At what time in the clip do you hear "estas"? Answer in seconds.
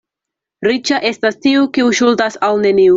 1.11-1.39